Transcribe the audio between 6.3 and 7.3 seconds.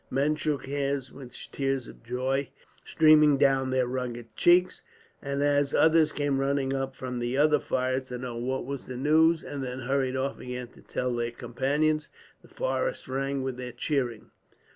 running up from